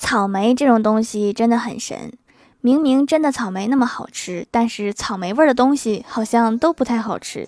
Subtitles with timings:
[0.00, 2.12] 草莓这种东西真的很神，
[2.62, 7.46] 明明真的草莓那么好吃，但是草莓味的东西好像都不太好吃。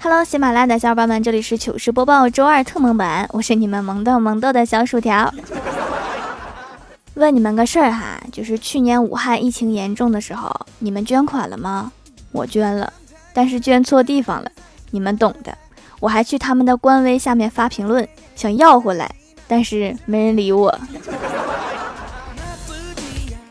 [0.00, 5.34] Hello，喜马拉雅的小伙伴们，这里是糗事播报周二特蒙版，我是你们萌豆萌豆的小薯条。
[7.18, 11.90] 问你们个事儿哈，就是去年武汉疫情严重的时候，你们捐款了吗？
[12.30, 12.92] 我捐了，
[13.32, 14.48] 但是捐错地方了，
[14.92, 15.58] 你们懂的。
[15.98, 19.10] 我还去他们的官微下面发评论，想要回来，
[19.48, 20.78] 但是没人理我。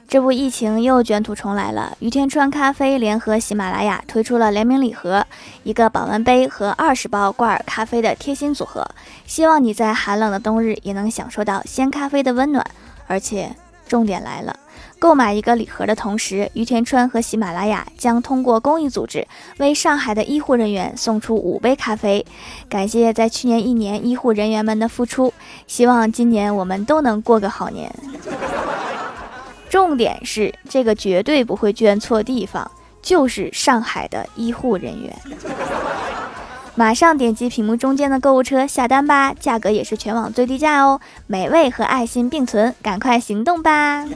[0.08, 1.98] 这不，疫情又卷土重来了。
[2.00, 5.28] 于田川咖啡联合喜马拉雅推出了联名礼盒，
[5.64, 8.88] 一个保温杯和二十包挂耳咖啡的贴心组合，
[9.26, 12.66] 希望你在寒冷的冬日也能享受到鲜咖啡的温暖。
[13.10, 13.56] 而且
[13.88, 14.56] 重点来了，
[15.00, 22.26] 购买一个礼盒的同时，于田川和喜马拉雅将通过公益组织为上海的医护人员送出五杯咖啡，
[22.70, 25.34] 感谢在去年一年医护人员们的付出，
[25.66, 27.92] 希望今年我们都能过个好年。
[29.70, 32.70] 重点是这个绝对不会捐错地方，
[33.02, 35.14] 就是上海的医护人员。
[36.80, 41.02] 马上点击屏幕中间的购物车下单吧，价格也是全网最低价哦！
[41.26, 44.06] 美味和爱心并存，赶快行动吧！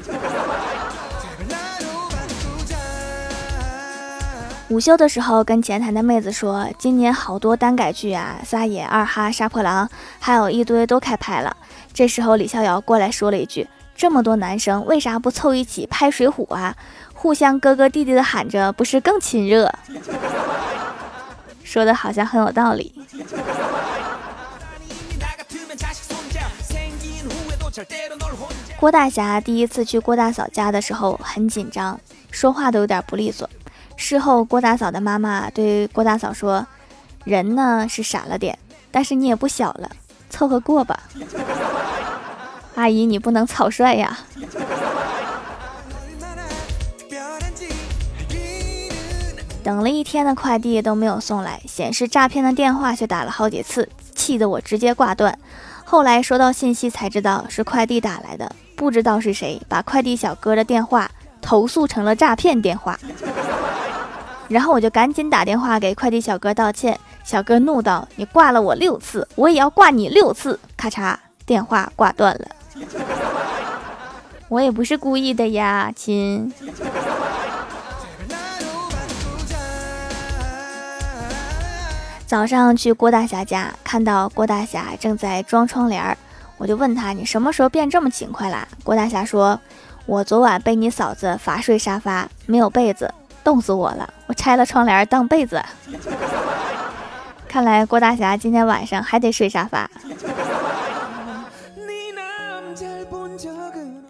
[4.69, 9.89] 午休的时候跟前台的妹子说，今年好多单改剧啊，撒野、二哈、杀破狼，
[10.19, 11.57] 还有一堆都开拍了。
[11.91, 13.67] 这时候李逍遥过来说了一句
[13.97, 16.75] ：“这么多男生，为啥不凑一起拍水浒啊？
[17.15, 19.73] 互相哥哥弟弟的喊着，不是更亲热？”
[21.71, 22.93] 说的好像很有道理。
[28.77, 31.97] 郭大侠第一次去郭大嫂家的时候很紧张，
[32.29, 33.49] 说话都有点不利索。
[33.95, 36.67] 事后，郭大嫂的妈妈对郭大嫂说
[37.23, 38.59] ：“人呢是傻了点，
[38.91, 39.89] 但是你也不小了，
[40.29, 40.99] 凑合过吧。
[42.75, 44.17] ”阿姨，你不能草率呀。
[49.63, 55.37] 等了一天的快递都没有送来，显示诈骗的电话却打了好几次，气得我直接挂断。
[55.83, 61.09] 后来收到信息才知道是快递打来的，不知道是谁把快递小哥的电话
[61.41, 62.97] 投诉成了诈骗电话。
[64.47, 72.47] 然后我就赶紧打电话给快递小哥道歉，小哥怒道：“你挂了我六次，我也要挂你六次！”咔嚓，电话挂断了。
[74.49, 76.51] 我也不是故意的呀，亲。
[82.31, 86.17] 早上去郭大侠家，看到郭大侠正在装窗帘儿，
[86.55, 89.59] 我就问他：“你什么时候变这么勤快啦？”郭大侠说
[90.07, 95.61] ：“我昨晚被你嫂子罚睡沙发，没有被子，冻死我了，我拆了窗帘当被子。
[97.49, 99.91] ”看来郭大侠今天晚上还得睡沙发。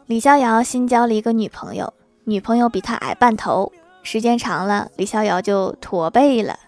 [0.05, 1.91] 李逍遥新交了一个女朋友，
[2.25, 3.71] 女朋友比他矮半头，
[4.03, 6.59] 时间长了，李逍遥就驼背了。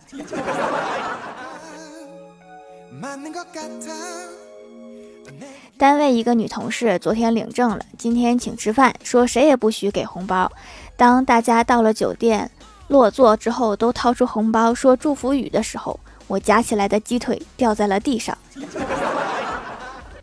[5.78, 10.50] 单位一个女同事昨天领证了，今天请吃饭，说谁也不许给红包。
[10.96, 12.50] 当大家到了酒店
[12.88, 18.38] 落座之后，都掏出红包说祝福语的时候，我夹起来的鸡腿掉在了地上。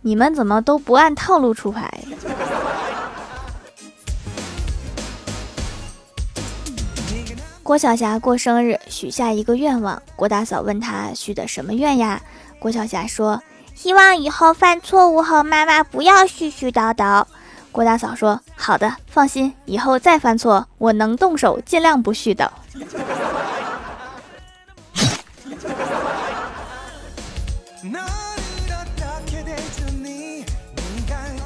[0.01, 1.93] 你们怎么都不按套路出牌？
[7.63, 10.03] 郭晓霞过生日，许下一个愿望。
[10.17, 12.21] 郭大嫂问他许的什么愿呀？
[12.61, 13.43] 郭晓霞说
[13.75, 17.25] ：“希望以后犯错误后，妈妈不要絮絮叨叨。”
[17.73, 22.47] 郭大嫂说：“好的，放心，以后再犯错，我能动手，尽量不絮叨。”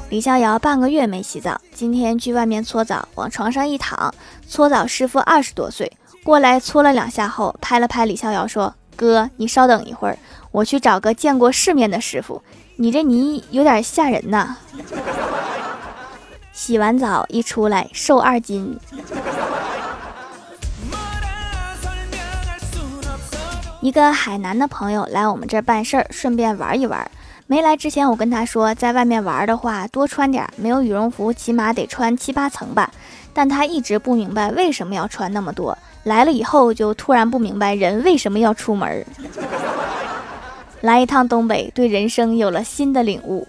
[0.09, 4.13] 李逍遥半个月没洗澡，今天去外面搓澡，往床上一躺，
[4.45, 5.89] 搓澡师傅二十多岁
[6.25, 10.17] 过来搓了两下后，拍了拍李逍遥说：“哥，你稍等一会儿。”
[10.55, 12.41] 我去找个见过世面的师傅，
[12.77, 14.55] 你这泥有点吓人呐！
[16.53, 18.79] 洗完澡一出来瘦二斤。
[23.81, 27.11] 一个海南的朋友来我们这儿办事儿，顺便玩一玩。
[27.47, 32.89] 没来之前，我跟他说，在外面玩的话多穿点，没有羽绒服起码得穿七八层吧。
[33.33, 35.77] 但他一直不明白为什么要穿那么多。
[36.03, 39.05] 来了以后就突然不明白人为什么要出门。
[40.85, 43.47] 来一趟东北，对人生有了新的领悟。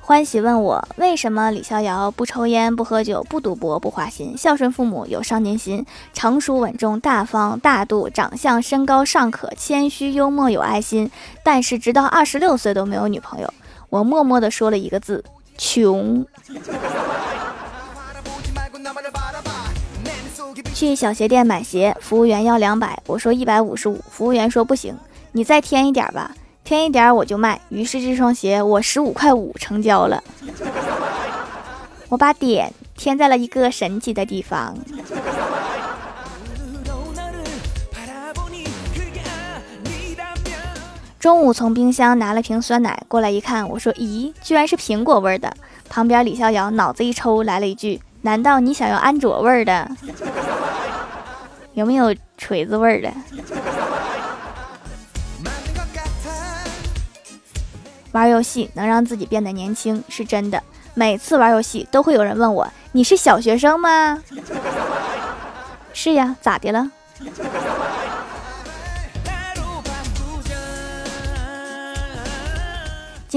[0.00, 11.08] 欢喜问我为什么李逍遥不抽烟不喝酒不赌博不花心，孝顺父母有上进心，成熟稳重大方大度，长相身高尚可，谦虚幽默有爱心，
[11.44, 13.54] 但是直到二十六岁都没有女朋友。
[13.90, 15.22] 我默默地说了一个字：
[15.56, 16.26] 穷。
[20.74, 24.96] 去小鞋店买鞋，服务员要两百，我说一百五十五，服务员说不行，
[25.32, 26.30] 你再添一点吧。
[26.62, 30.22] 添一点我就卖，于是这双鞋我十五块五成交了。
[32.08, 34.76] 我把点添在了一个神奇的地方。
[41.18, 45.52] 中午从冰箱拿了瓶酸奶过来一看，我说：“咦，居然是苹果味的。”
[45.90, 49.90] 旁边李逍遥脑子一抽，来了一句：“难道你想要安卓味儿的？
[51.74, 53.12] 有没有锤子味儿的？”
[58.12, 60.62] 玩游戏能让自己变得年轻是真的。
[60.94, 64.18] 每次玩游戏都会有人问我：“你是小学生吗？”
[65.92, 66.90] 是呀，咋的了？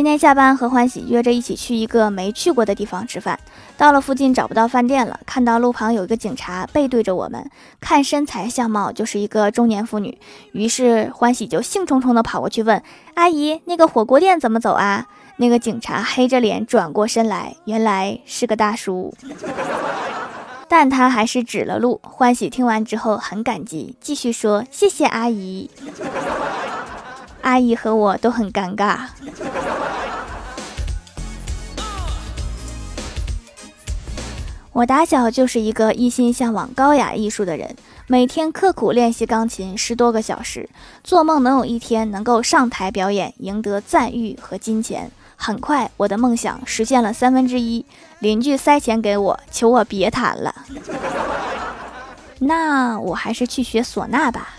[0.01, 3.39] 今天下班和欢喜约着一起去一个没去过的地方吃饭。
[3.77, 7.48] 到了附近找不到饭店了，看到路旁有一个警察背对着我们，
[7.80, 10.18] 看身材相貌就是一个中年妇女。
[10.53, 12.81] 于是欢喜就兴冲冲地跑过去问
[13.13, 15.06] 阿姨：“那个火锅店怎么走啊？”
[15.38, 19.13] 那个警察黑着脸转过身来，原来是个大叔，
[20.68, 22.01] 但他还是指了路。
[22.01, 25.69] 欢喜听完之后很感激，继续说：“谢谢阿姨。”
[27.44, 28.98] 阿姨和我都很尴尬。
[34.73, 37.75] 我打小就是一个一心向往高雅艺术的人，
[38.07, 40.69] 每天刻苦练习钢琴十多个小时，
[41.03, 45.12] 做梦能有一天能够上台表演，赢得赞誉和金钱。
[45.35, 47.85] 很快，我的梦想实现了三分之一，
[48.19, 50.56] 邻居塞钱给我，求我别弹了。
[52.39, 54.56] 那我还是去学唢呐吧。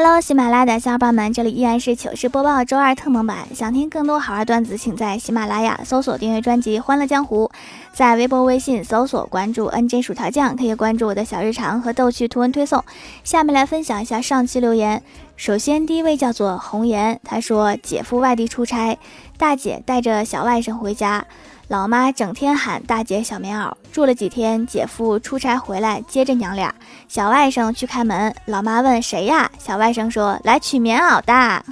[0.00, 3.48] Hello，喜马拉雅的小伙伴们，这里依然是糗事播报周二特蒙版。
[3.52, 7.50] 想听更多好玩段子，请在喜马拉雅搜索订阅专辑《欢乐江湖》，
[7.92, 12.84] 在微博、微信搜索关注 NJ 薯条酱，可以关注我的小日常和逗趣图文推送。
[13.24, 15.02] 下面来分享一下上期留言。
[15.34, 18.96] 首先，第一位叫做红颜，他说姐夫外地出差，
[19.36, 21.26] 大姐带着小外甥回家。
[21.68, 26.74] 老妈整天喊大姐小棉袄，住了几天，姐夫出差回来接着娘俩，
[27.08, 29.50] 小外甥去开门，老妈问谁呀？
[29.58, 31.64] 小外甥说来取棉袄的，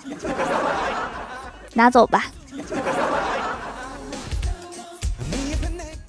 [1.73, 2.27] 拿走吧。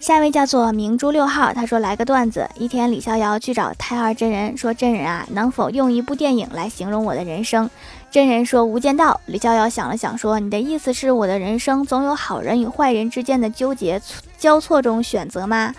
[0.07, 2.50] 下一位叫做明珠六号，他说来个段子。
[2.56, 7.69] 一天，李逍遥去找太二真人，说真人啊，能否用一部电影来形容我的人生？
[8.09, 14.01] 真人说：“无间道。”李逍遥想了想，说：“你的意思是我的人生总有好人与坏人之间的纠结
[14.38, 15.74] 交错中选择吗？”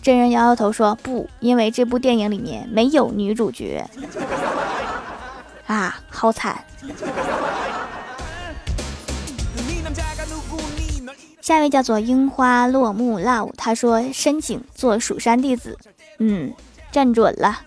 [0.00, 3.84] 真人摇摇头说：“不，因为这部电影里面没有女主角。”
[5.66, 6.56] 啊，好惨！
[11.42, 15.76] 下一位叫做樱花落木 love，他说：“申请做蜀山弟子。”
[16.20, 16.54] 嗯，
[16.92, 17.58] 站准了。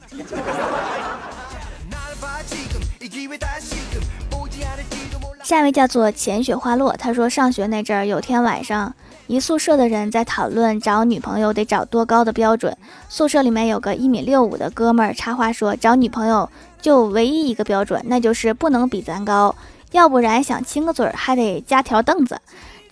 [5.44, 8.96] 下一位叫做浅雪花落，他说上学那阵儿，有天晚上，
[9.28, 12.78] 一宿舍的人在讨论找女朋友得找多高的标准。
[13.10, 16.50] 宿舍里面有个一米六五的哥们儿插话说，找女朋友
[16.82, 19.54] 就唯一一个标准，那就是不能比咱高，
[19.92, 22.40] 要不然想亲个嘴儿还得加条凳子。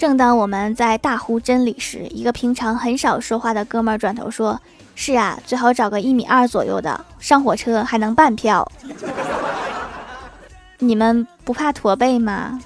[0.03, 4.59] 正当我们在大呼真理时，一个平常很少说话的哥们儿转头说
[4.95, 8.69] ：“是啊，最好找个一米二左右的，上火车还能半票。
[10.79, 12.59] ”你们不怕驼背吗？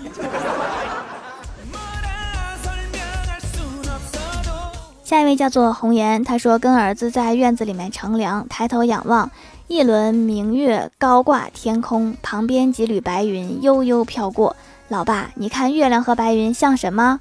[5.04, 9.30] 下一位叫做红颜，他说跟儿子在院子里面乘凉，抬头仰望，
[9.68, 14.56] 一轮明月高挂天空，旁边几缕白云悠悠飘过。
[14.90, 17.20] 老爸，你看月亮和白云像什么？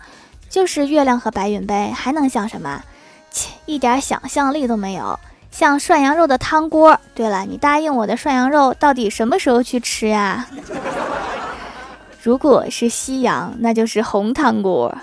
[0.49, 2.83] 就是月亮和白云呗，还能像什么？
[3.31, 5.19] 切，一点想象力都没有。
[5.51, 7.01] 像涮羊肉的汤锅。
[7.15, 10.47] 对了，你答应我的涮羊肉到底什么时候去吃呀？
[12.23, 14.97] 如果是夕阳，那就是红汤锅。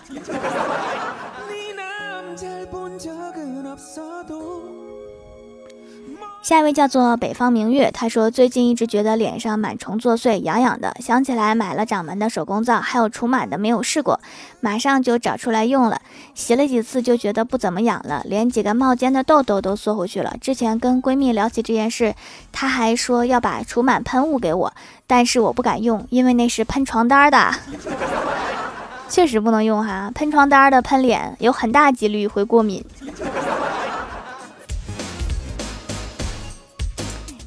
[6.44, 14.20] 下一位叫做北方明月，他说最近一直觉得脸上螨虫作祟，痒痒的，想起来买了掌门的手工皂，还有除螨的没有试过，
[14.60, 16.02] 马上就找出来用了，
[16.36, 20.36] 洗了几次就觉得不怎么痒了，连几个冒尖的痘痘都缩回去了。
[20.42, 22.14] 之前跟闺蜜聊起这件事，
[22.52, 24.74] 她还说要把除螨喷雾给我，
[25.08, 27.54] 但是我不敢用，因为那是喷床单的，
[29.08, 32.84] 确实不能用哈，喷床单的喷脸有很大几率会过敏。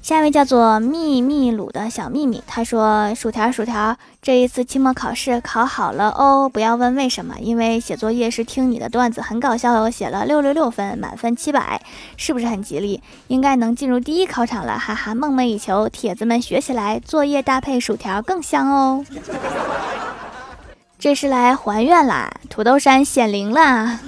[0.07, 11.83] 下一位叫做秘密鲁的小秘密，他说：“薯条薯条，这一次期末考试考好了哦，不要问为什么，因为写作业是听你的段子，很搞笑哦，写了六六六分，满分七百，
[12.17, 13.03] 是不是很吉利？
[13.27, 19.05] 应该能进入第一考场了，哈哈，梦寐以求，铁子们学起来，作业搭配薯条更香哦。
[21.01, 23.99] 这是来还愿啦，土豆山显灵啦。”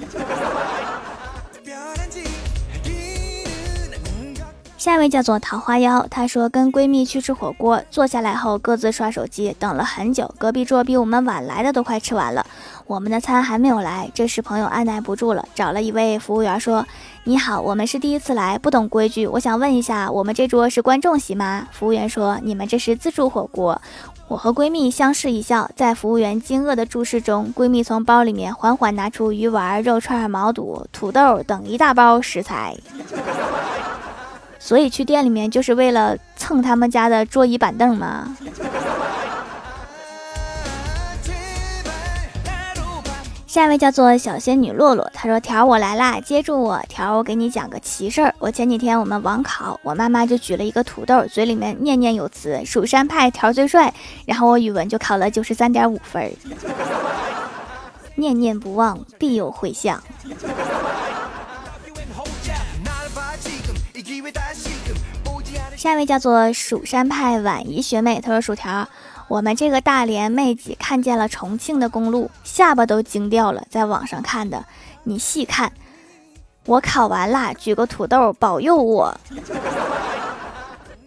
[4.79, 12.45] 下一位叫做桃花妖，她说跟闺蜜去吃火锅，坐下来后各自刷手机，等了很久，隔壁桌比我们晚来的都快吃完了，
[12.87, 14.09] 我们的餐还没有来。
[14.13, 16.87] 这时朋友按耐不住了，找了一位服务员说
[17.25, 23.81] ：“你好，我们是第一次来，不懂规矩，我想问一下，我们这桌是观众席吗？”服务员说：“你们这是自助火锅。”
[24.29, 32.77] 我和闺蜜相视一笑，在服务员惊愕的注视中，闺蜜从包里面缓缓拿出鱼丸、肉串、毛肚、土豆等一大包食材。
[34.59, 38.35] 所以去店里面就是为了蹭他们家的桌椅板凳吗？
[43.47, 46.79] 下一位叫做小仙女洛洛，她说：“条我来啦，接住我！
[46.87, 48.31] 条我给你讲个奇事儿。
[48.37, 53.91] 我前几天我们网考，我妈妈就举了一个土豆，嘴里面念念有词，蜀山派条最帅。
[54.27, 56.31] 然后我语文就考了九十三点五分，
[58.13, 59.99] 念念不忘，必有回响。”
[65.79, 68.85] 下一位叫做蜀山派婉仪学妹，她说：“薯条，
[69.29, 73.63] 我们这个大连妹几看见了重庆的公路，下巴都惊掉了。
[73.69, 74.65] 在网上看的，
[75.05, 75.71] 你细看。
[76.65, 79.17] 我考完了，举个土豆保佑我。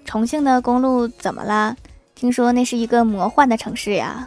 [0.07, 1.77] 重庆的公路怎么了？
[2.15, 4.27] 听说那是一个魔幻的城市呀。”